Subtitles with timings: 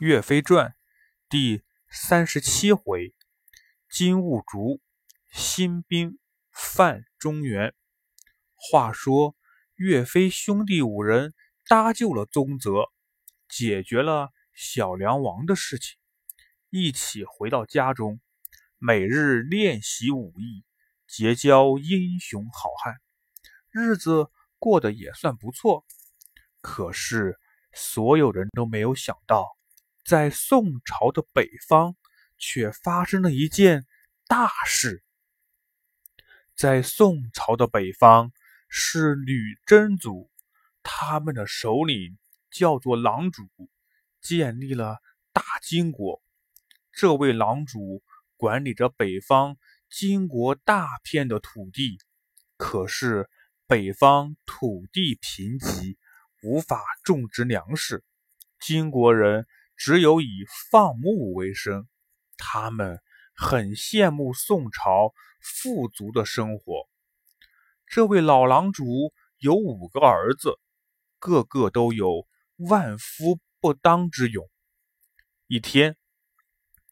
[0.00, 0.74] 岳飞传
[1.28, 3.14] 第三十七回：
[3.90, 4.80] 金兀术
[5.30, 6.18] 新兵
[6.50, 7.74] 犯中原。
[8.54, 9.36] 话说
[9.74, 11.34] 岳飞兄弟五人
[11.68, 12.90] 搭救了宗泽，
[13.46, 15.98] 解决了小梁王的事情，
[16.70, 18.22] 一起回到家中，
[18.78, 20.64] 每日练习武艺，
[21.06, 22.94] 结交英雄好汉，
[23.68, 25.84] 日子过得也算不错。
[26.62, 27.38] 可是
[27.74, 29.59] 所有人都没有想到。
[30.10, 31.94] 在宋朝的北方，
[32.36, 33.86] 却发生了一件
[34.26, 35.04] 大事。
[36.56, 38.32] 在宋朝的北方
[38.68, 40.28] 是女真族，
[40.82, 42.18] 他们的首领
[42.50, 43.48] 叫做狼主，
[44.20, 44.98] 建立了
[45.32, 46.20] 大金国。
[46.90, 48.02] 这位狼主
[48.36, 49.56] 管理着北方
[49.88, 52.00] 金国大片的土地，
[52.56, 53.30] 可是
[53.68, 55.96] 北方土地贫瘠，
[56.42, 58.02] 无法种植粮食，
[58.58, 59.46] 金国人。
[59.80, 61.88] 只有以放牧为生，
[62.36, 63.00] 他们
[63.34, 66.86] 很羡慕宋朝富足的生活。
[67.86, 68.84] 这位老狼主
[69.38, 70.60] 有五个儿子，
[71.18, 74.46] 个个都有万夫不当之勇。
[75.46, 75.96] 一天，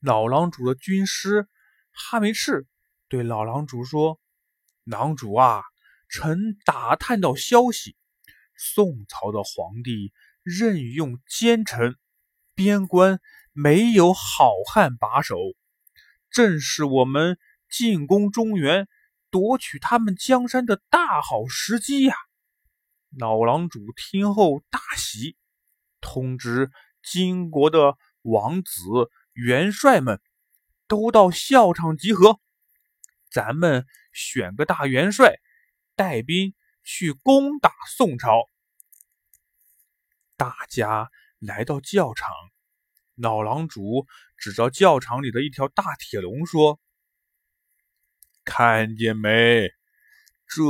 [0.01, 1.47] 老狼主的军师
[1.93, 2.67] 哈梅赤
[3.07, 4.19] 对老狼主说
[4.85, 5.63] ：“狼主啊，
[6.09, 7.99] 臣打探到消息，
[8.57, 11.95] 宋朝的皇帝任用奸臣。”
[12.59, 13.21] 边关
[13.53, 15.37] 没有好汉把守，
[16.29, 17.39] 正是我们
[17.71, 18.89] 进攻中原、
[19.31, 22.17] 夺取他们江山的大好时机呀！
[23.17, 25.37] 老狼主听后大喜，
[26.01, 28.83] 通知金国的王子
[29.35, 30.21] 元帅们
[30.89, 32.41] 都到校场集合，
[33.31, 35.37] 咱们选个大元帅
[35.95, 38.49] 带兵去攻打宋朝。
[40.37, 41.09] 大家。
[41.39, 42.33] 来到教场，
[43.15, 46.81] 老狼主指着教场里的一条大铁笼说
[48.45, 49.69] ：“看见没？
[50.49, 50.63] 这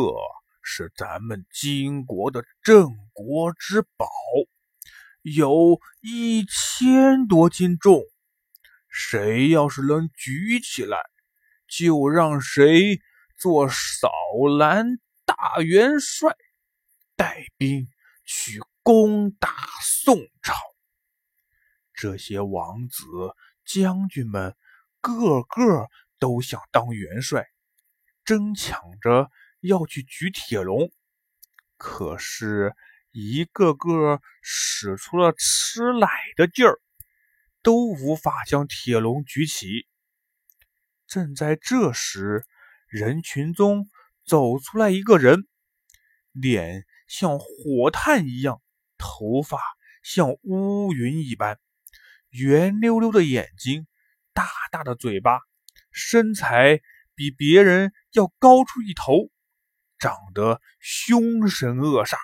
[0.63, 4.07] 是咱们金国的镇国之宝，
[5.23, 8.03] 有一千多斤重。
[8.89, 11.01] 谁要是能举起来，
[11.67, 13.01] 就让谁
[13.39, 14.11] 做扫
[14.59, 16.37] 蓝大元帅，
[17.17, 17.89] 带兵
[18.25, 18.61] 去。”
[18.91, 20.55] 攻打宋朝，
[21.93, 23.05] 这些王子
[23.67, 24.57] 将军们
[25.03, 27.45] 个个都想当元帅，
[28.25, 30.91] 争抢着要去举铁笼，
[31.77, 32.75] 可是
[33.11, 36.81] 一个个使出了吃奶的劲儿，
[37.61, 39.87] 都无法将铁笼举起。
[41.07, 42.47] 正在这时，
[42.87, 43.87] 人群中
[44.25, 45.47] 走出来一个人，
[46.33, 48.63] 脸像火炭一样。
[48.99, 49.59] 头发
[50.03, 51.59] 像乌云一般，
[52.31, 53.87] 圆溜溜的眼睛，
[54.35, 55.41] 大大的嘴巴，
[55.93, 56.81] 身材
[57.15, 59.31] 比别人要高出一头，
[59.99, 62.17] 长得凶神恶煞。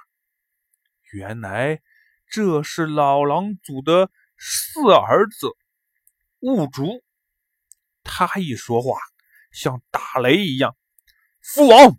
[1.12, 1.80] 原来
[2.28, 5.48] 这是老狼祖的四儿子
[6.40, 7.02] 雾竹。
[8.02, 8.98] 他一说话
[9.52, 10.76] 像打雷一样
[11.40, 11.98] ：“父王，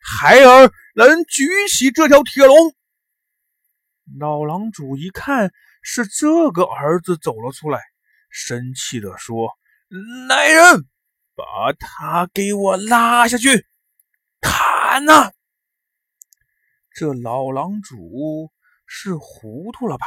[0.00, 2.74] 孩儿能举起这条铁笼。”
[4.14, 5.52] 老狼主一看
[5.82, 7.80] 是这个儿子走了出来，
[8.30, 9.58] 生气地说
[10.28, 10.86] ：“来人，
[11.34, 13.66] 把他给我拉下去，
[14.40, 15.32] 砍呐！”
[16.94, 18.52] 这老狼主
[18.86, 20.06] 是糊涂了吧？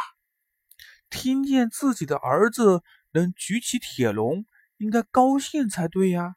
[1.09, 2.81] 听见自己的儿子
[3.11, 4.45] 能举起铁笼，
[4.77, 6.35] 应该高兴才对呀，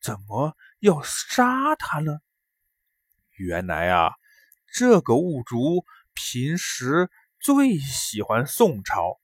[0.00, 2.20] 怎么要杀他呢？
[3.32, 4.12] 原来啊，
[4.72, 5.84] 这个兀竹。
[6.14, 7.10] 平时
[7.40, 9.20] 最喜欢宋朝，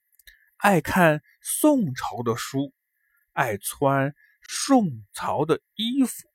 [0.57, 2.75] 爱看宋朝的书，
[3.33, 4.15] 爱穿
[4.49, 6.29] 宋朝的衣服，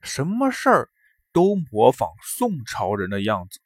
[0.00, 0.90] 什么事儿
[1.32, 3.60] 都模仿宋朝人的样子。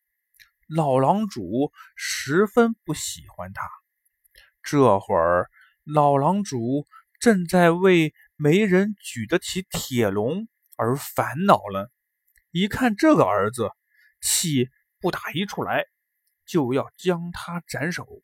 [0.68, 3.70] 老狼主十分不喜欢他。
[4.62, 5.50] 这会儿，
[5.84, 6.86] 老狼主
[7.20, 11.90] 正在为没人举得起铁笼而烦恼了。
[12.50, 13.70] 一看这个儿子，
[14.20, 14.68] 气
[15.00, 15.86] 不打一处来。
[16.46, 18.22] 就要将他斩首，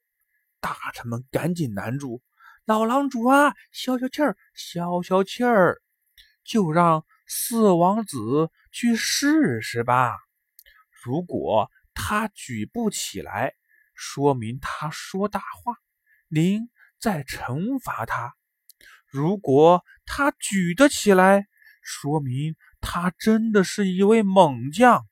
[0.61, 2.23] 大臣们赶紧拦住
[2.65, 3.55] 老狼主啊！
[3.73, 5.81] 消消气儿，消消气儿，
[6.45, 10.17] 就让四王子去试试吧。
[11.03, 13.55] 如果他举不起来，
[13.95, 15.77] 说明他说大话，
[16.29, 18.35] 您再惩罚他；
[19.07, 21.49] 如果他举得起来，
[21.83, 25.09] 说明他真的是一位猛将，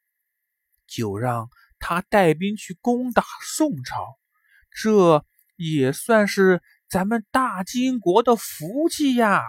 [0.87, 1.49] 就让。
[1.79, 4.19] 他带兵去攻打宋朝，
[4.71, 5.25] 这
[5.57, 9.43] 也算是咱们大金国的福气呀！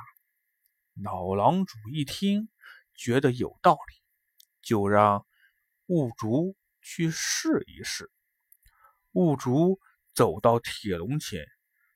[1.02, 2.50] 老狼主一听，
[2.96, 3.96] 觉得有道理，
[4.62, 5.26] 就让
[5.88, 8.12] 雾竹去试一试。
[9.14, 9.80] 雾竹
[10.14, 11.46] 走到铁笼前，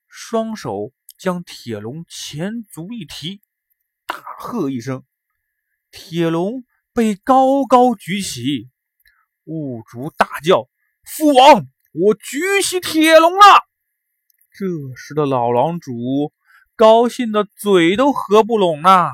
[0.08, 3.42] 双手将铁笼前足一提，
[4.06, 5.06] 大喝一声，
[5.92, 8.70] 铁笼被高高举起。
[9.46, 10.70] 雾竹大叫
[11.04, 13.40] ：“父王，我举起铁笼了！”
[14.56, 16.32] 这时的老狼主
[16.76, 19.12] 高兴的嘴都合不拢呐。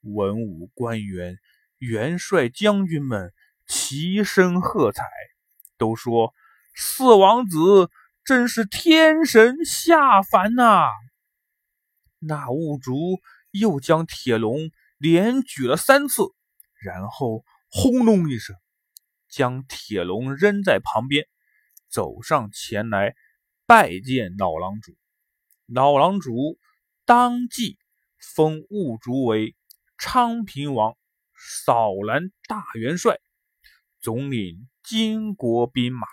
[0.00, 1.38] 文武官员、
[1.78, 3.32] 元帅、将军们
[3.66, 5.04] 齐声喝彩，
[5.78, 6.34] 都说
[6.74, 7.90] ：“四王子
[8.24, 10.88] 真是天神下凡呐！”
[12.18, 13.20] 那雾竹
[13.50, 16.22] 又将铁笼连举了三次，
[16.80, 18.56] 然后轰隆一声。
[19.32, 21.26] 将铁笼扔在旁边，
[21.88, 23.14] 走上前来
[23.66, 24.94] 拜见老狼主。
[25.66, 26.58] 老狼主
[27.06, 27.78] 当即
[28.20, 29.56] 封兀竹为
[29.96, 30.98] 昌平王、
[31.34, 33.18] 扫兰大元帅，
[34.00, 36.06] 总领金国兵马，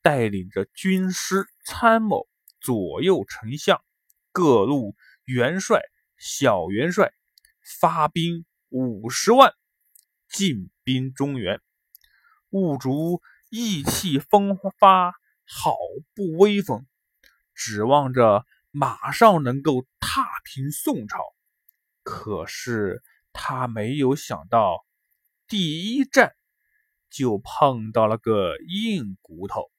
[0.00, 2.26] 带领着军师参谋、
[2.58, 3.84] 左右丞相、
[4.32, 5.82] 各路元帅、
[6.16, 7.12] 小元帅，
[7.80, 9.52] 发兵五十万，
[10.26, 11.60] 进兵中原。
[12.50, 15.12] 兀竹意气风发，
[15.46, 15.76] 好
[16.14, 16.86] 不威风，
[17.54, 21.18] 指望着马上能够踏平宋朝。
[22.02, 23.02] 可是
[23.32, 24.84] 他没有想到，
[25.46, 26.34] 第一战
[27.08, 29.70] 就碰到了个硬骨头。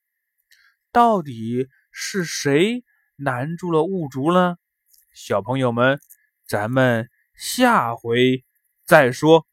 [0.91, 2.83] 到底是谁
[3.15, 4.57] 难住了兀竹呢？
[5.13, 6.00] 小朋友们，
[6.45, 8.45] 咱们下回
[8.85, 9.45] 再说。